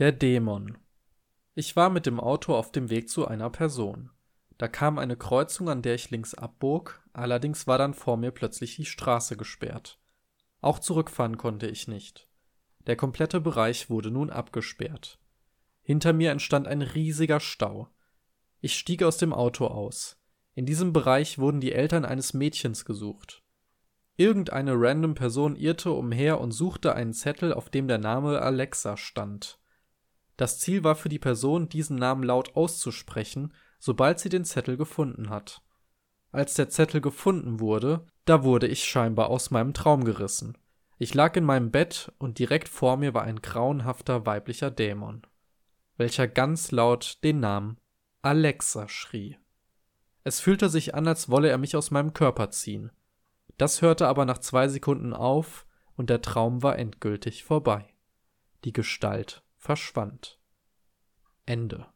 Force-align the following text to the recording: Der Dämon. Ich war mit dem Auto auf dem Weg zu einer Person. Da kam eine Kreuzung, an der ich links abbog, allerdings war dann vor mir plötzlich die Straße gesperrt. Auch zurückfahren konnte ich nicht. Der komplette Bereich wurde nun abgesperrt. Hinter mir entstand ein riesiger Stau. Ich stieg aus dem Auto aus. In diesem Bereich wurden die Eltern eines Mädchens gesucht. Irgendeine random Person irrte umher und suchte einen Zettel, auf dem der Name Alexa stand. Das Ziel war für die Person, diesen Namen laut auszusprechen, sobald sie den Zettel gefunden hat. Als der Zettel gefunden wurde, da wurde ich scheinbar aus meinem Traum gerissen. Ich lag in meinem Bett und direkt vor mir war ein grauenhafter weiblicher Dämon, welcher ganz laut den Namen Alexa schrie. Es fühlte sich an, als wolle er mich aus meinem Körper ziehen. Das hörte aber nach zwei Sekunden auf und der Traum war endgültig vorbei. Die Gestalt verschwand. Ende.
Der 0.00 0.10
Dämon. 0.10 0.76
Ich 1.54 1.76
war 1.76 1.88
mit 1.88 2.04
dem 2.04 2.18
Auto 2.18 2.52
auf 2.52 2.72
dem 2.72 2.90
Weg 2.90 3.08
zu 3.08 3.28
einer 3.28 3.48
Person. 3.48 4.10
Da 4.58 4.66
kam 4.66 4.98
eine 4.98 5.16
Kreuzung, 5.16 5.68
an 5.68 5.82
der 5.82 5.94
ich 5.94 6.10
links 6.10 6.34
abbog, 6.34 7.00
allerdings 7.12 7.68
war 7.68 7.78
dann 7.78 7.94
vor 7.94 8.16
mir 8.16 8.32
plötzlich 8.32 8.74
die 8.74 8.86
Straße 8.86 9.36
gesperrt. 9.36 10.00
Auch 10.60 10.80
zurückfahren 10.80 11.38
konnte 11.38 11.68
ich 11.68 11.86
nicht. 11.86 12.28
Der 12.88 12.96
komplette 12.96 13.40
Bereich 13.40 13.88
wurde 13.88 14.10
nun 14.10 14.30
abgesperrt. 14.30 15.20
Hinter 15.82 16.12
mir 16.12 16.32
entstand 16.32 16.66
ein 16.66 16.82
riesiger 16.82 17.38
Stau. 17.38 17.88
Ich 18.60 18.76
stieg 18.76 19.04
aus 19.04 19.16
dem 19.16 19.32
Auto 19.32 19.68
aus. 19.68 20.20
In 20.56 20.66
diesem 20.66 20.92
Bereich 20.92 21.38
wurden 21.38 21.60
die 21.60 21.72
Eltern 21.72 22.04
eines 22.04 22.34
Mädchens 22.34 22.84
gesucht. 22.84 23.44
Irgendeine 24.16 24.72
random 24.74 25.14
Person 25.14 25.54
irrte 25.54 25.92
umher 25.92 26.40
und 26.40 26.50
suchte 26.50 26.96
einen 26.96 27.12
Zettel, 27.12 27.54
auf 27.54 27.70
dem 27.70 27.86
der 27.86 27.98
Name 27.98 28.42
Alexa 28.42 28.96
stand. 28.96 29.60
Das 30.36 30.58
Ziel 30.58 30.82
war 30.82 30.96
für 30.96 31.08
die 31.08 31.18
Person, 31.18 31.68
diesen 31.68 31.96
Namen 31.96 32.22
laut 32.22 32.56
auszusprechen, 32.56 33.52
sobald 33.78 34.18
sie 34.18 34.28
den 34.28 34.44
Zettel 34.44 34.76
gefunden 34.76 35.30
hat. 35.30 35.62
Als 36.32 36.54
der 36.54 36.68
Zettel 36.68 37.00
gefunden 37.00 37.60
wurde, 37.60 38.06
da 38.24 38.42
wurde 38.42 38.66
ich 38.66 38.84
scheinbar 38.84 39.28
aus 39.28 39.50
meinem 39.50 39.74
Traum 39.74 40.04
gerissen. 40.04 40.58
Ich 40.98 41.14
lag 41.14 41.36
in 41.36 41.44
meinem 41.44 41.70
Bett 41.70 42.12
und 42.18 42.38
direkt 42.38 42.68
vor 42.68 42.96
mir 42.96 43.14
war 43.14 43.22
ein 43.22 43.42
grauenhafter 43.42 44.26
weiblicher 44.26 44.70
Dämon, 44.70 45.22
welcher 45.96 46.26
ganz 46.26 46.72
laut 46.72 47.18
den 47.22 47.40
Namen 47.40 47.78
Alexa 48.22 48.88
schrie. 48.88 49.38
Es 50.24 50.40
fühlte 50.40 50.68
sich 50.68 50.94
an, 50.94 51.06
als 51.06 51.28
wolle 51.28 51.50
er 51.50 51.58
mich 51.58 51.76
aus 51.76 51.90
meinem 51.90 52.14
Körper 52.14 52.50
ziehen. 52.50 52.90
Das 53.58 53.82
hörte 53.82 54.08
aber 54.08 54.24
nach 54.24 54.38
zwei 54.38 54.66
Sekunden 54.66 55.12
auf 55.12 55.66
und 55.94 56.10
der 56.10 56.22
Traum 56.22 56.62
war 56.62 56.78
endgültig 56.78 57.44
vorbei. 57.44 57.94
Die 58.64 58.72
Gestalt 58.72 59.43
verschwand. 59.64 60.38
Ende. 61.46 61.93